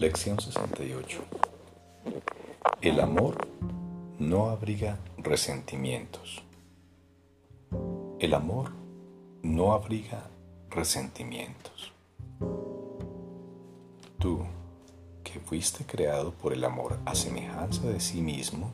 [0.00, 1.20] Lección 68.
[2.80, 3.36] El amor
[4.18, 6.42] no abriga resentimientos.
[8.18, 8.70] El amor
[9.42, 10.30] no abriga
[10.70, 11.92] resentimientos.
[14.18, 14.40] Tú,
[15.22, 18.70] que fuiste creado por el amor a semejanza de sí mismo,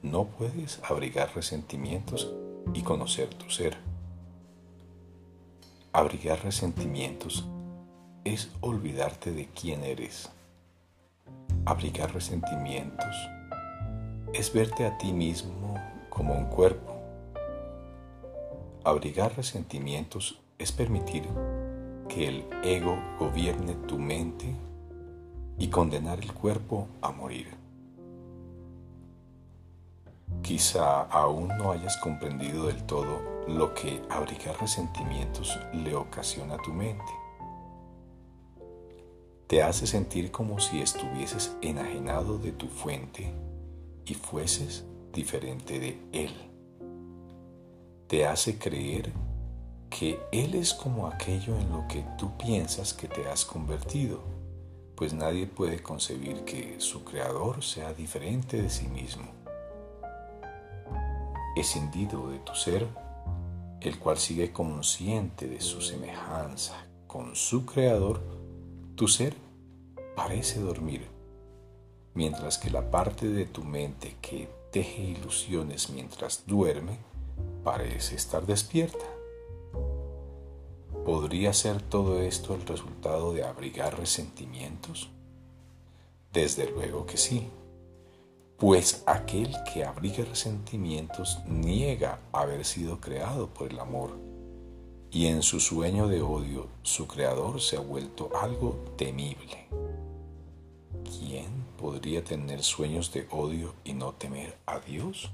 [0.00, 2.32] no puedes abrigar resentimientos
[2.72, 3.76] y conocer tu ser.
[5.92, 7.46] Abrigar resentimientos
[8.24, 10.30] es olvidarte de quién eres.
[11.66, 13.14] Abrigar resentimientos
[14.32, 15.74] es verte a ti mismo
[16.08, 16.96] como un cuerpo.
[18.82, 21.24] Abrigar resentimientos es permitir
[22.08, 24.46] que el ego gobierne tu mente
[25.58, 27.48] y condenar el cuerpo a morir.
[30.42, 36.72] Quizá aún no hayas comprendido del todo lo que abrigar resentimientos le ocasiona a tu
[36.72, 37.23] mente.
[39.46, 43.32] Te hace sentir como si estuvieses enajenado de tu fuente
[44.04, 46.32] y fueses diferente de Él.
[48.06, 49.12] Te hace creer
[49.90, 54.20] que Él es como aquello en lo que tú piensas que te has convertido,
[54.96, 59.44] pues nadie puede concebir que su Creador sea diferente de sí mismo
[61.54, 62.86] escindido de tu ser,
[63.80, 66.74] el cual sigue consciente de su semejanza
[67.06, 68.20] con su Creador,
[68.94, 69.34] tu ser
[70.16, 71.08] parece dormir,
[72.14, 76.98] mientras que la parte de tu mente que teje ilusiones mientras duerme
[77.62, 79.04] parece estar despierta.
[81.04, 85.10] ¿Podría ser todo esto el resultado de abrigar resentimientos?
[86.32, 87.48] Desde luego que sí
[88.56, 94.16] pues aquel que abriga resentimientos niega haber sido creado por el amor,
[95.10, 99.66] y en su sueño de odio su creador se ha vuelto algo temible.
[101.04, 105.30] ¿Quién podría tener sueños de odio y no temer a Dios?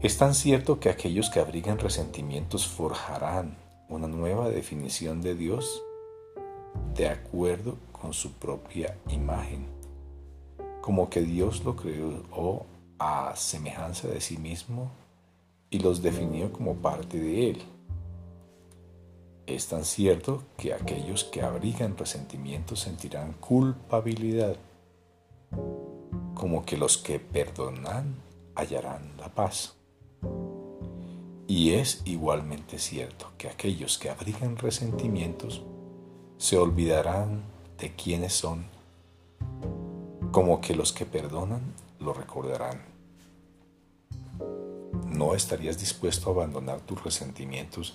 [0.00, 3.56] Es tan cierto que aquellos que abrigan resentimientos forjarán
[3.88, 5.82] una nueva definición de Dios
[6.94, 9.82] de acuerdo con su propia imagen
[10.82, 12.66] como que Dios lo creó
[12.98, 14.90] a semejanza de sí mismo
[15.72, 17.62] y los definió como parte de Él.
[19.46, 24.56] Es tan cierto que aquellos que abrigan resentimientos sentirán culpabilidad,
[26.34, 28.16] como que los que perdonan
[28.54, 29.74] hallarán la paz.
[31.48, 35.62] Y es igualmente cierto que aquellos que abrigan resentimientos
[36.36, 37.44] se olvidarán
[37.78, 38.66] de quiénes son
[40.32, 41.62] como que los que perdonan
[41.98, 42.92] lo recordarán.
[45.06, 47.94] ¿No estarías dispuesto a abandonar tus resentimientos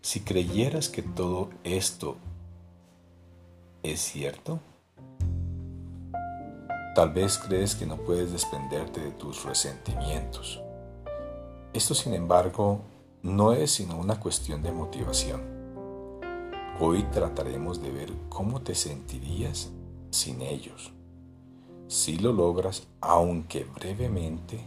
[0.00, 2.16] si creyeras que todo esto
[3.82, 4.60] es cierto?
[6.94, 10.60] Tal vez crees que no puedes desprenderte de tus resentimientos.
[11.74, 12.80] Esto, sin embargo,
[13.22, 15.42] no es sino una cuestión de motivación.
[16.80, 19.70] Hoy trataremos de ver cómo te sentirías
[20.10, 20.92] sin ellos.
[21.88, 24.60] Si lo logras, aunque brevemente,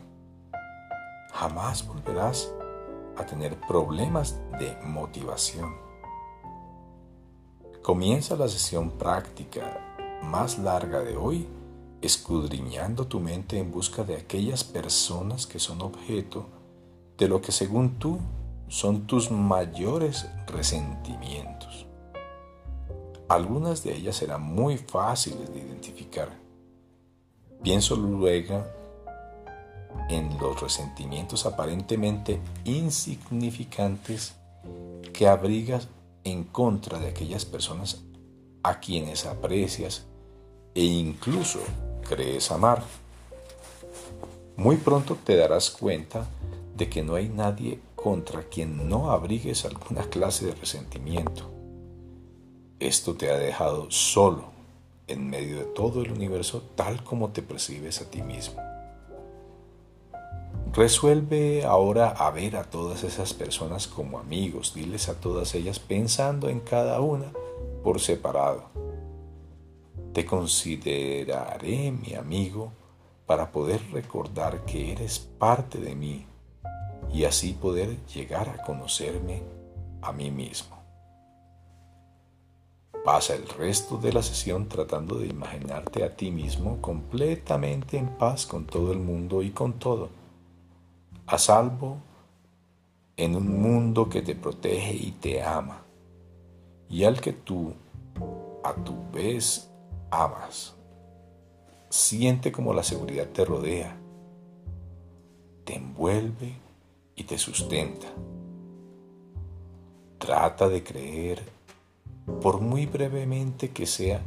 [1.39, 2.53] jamás volverás
[3.15, 5.73] a tener problemas de motivación.
[7.81, 11.47] Comienza la sesión práctica más larga de hoy
[12.01, 16.45] escudriñando tu mente en busca de aquellas personas que son objeto
[17.17, 18.19] de lo que según tú
[18.67, 21.85] son tus mayores resentimientos.
[23.29, 26.29] Algunas de ellas serán muy fáciles de identificar
[27.61, 28.63] Pienso luego
[30.09, 34.35] en los resentimientos aparentemente insignificantes
[35.13, 35.87] que abrigas
[36.23, 38.03] en contra de aquellas personas
[38.63, 40.05] a quienes aprecias
[40.75, 41.59] e incluso
[42.07, 42.83] crees amar.
[44.57, 46.27] Muy pronto te darás cuenta
[46.75, 51.49] de que no hay nadie contra quien no abrigues alguna clase de resentimiento.
[52.79, 54.45] Esto te ha dejado solo
[55.07, 58.61] en medio de todo el universo tal como te percibes a ti mismo.
[60.73, 66.47] Resuelve ahora a ver a todas esas personas como amigos, diles a todas ellas pensando
[66.47, 67.31] en cada una
[67.83, 68.65] por separado.
[70.13, 72.71] Te consideraré mi amigo
[73.25, 76.27] para poder recordar que eres parte de mí
[77.11, 79.41] y así poder llegar a conocerme
[80.03, 80.77] a mí mismo.
[83.03, 88.45] Pasa el resto de la sesión tratando de imaginarte a ti mismo completamente en paz
[88.45, 90.18] con todo el mundo y con todo,
[91.29, 91.97] a salvo
[93.15, 95.83] en un mundo que te protege y te ama,
[96.89, 97.73] y al que tú
[98.63, 99.69] a tu vez
[100.09, 100.75] amas.
[101.89, 103.95] Siente como la seguridad te rodea,
[105.65, 106.55] te envuelve
[107.15, 108.07] y te sustenta.
[110.17, 111.43] Trata de creer,
[112.41, 114.21] por muy brevemente que sea,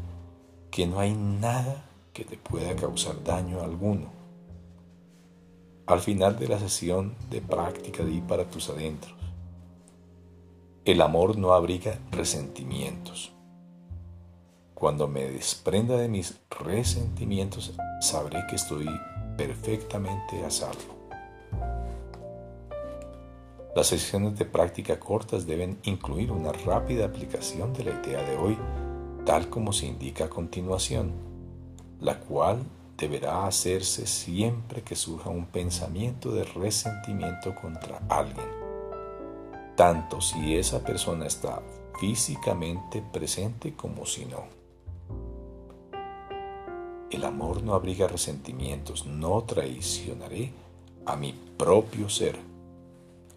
[0.70, 1.82] que no hay nada
[2.12, 4.21] que te pueda causar daño alguno.
[5.86, 9.14] Al final de la sesión de práctica di para tus adentros.
[10.84, 13.32] El amor no abriga resentimientos.
[14.74, 18.86] Cuando me desprenda de mis resentimientos, sabré que estoy
[19.36, 21.02] perfectamente a salvo.
[23.74, 28.56] Las sesiones de práctica cortas deben incluir una rápida aplicación de la idea de hoy,
[29.24, 31.12] tal como se indica a continuación,
[32.00, 32.62] la cual
[32.96, 38.46] deberá hacerse siempre que surja un pensamiento de resentimiento contra alguien,
[39.76, 41.62] tanto si esa persona está
[41.98, 44.44] físicamente presente como si no.
[47.10, 50.52] El amor no abriga resentimientos, no traicionaré
[51.04, 52.52] a mi propio ser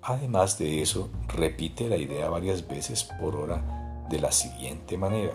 [0.08, 5.34] Además de eso, repite la idea varias veces por hora de la siguiente manera.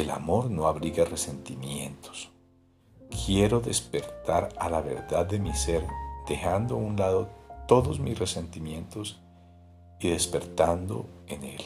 [0.00, 2.30] El amor no abriga resentimientos.
[3.26, 5.86] Quiero despertar a la verdad de mi ser,
[6.26, 7.28] dejando a un lado
[7.68, 9.20] todos mis resentimientos
[9.98, 11.60] y despertando en él.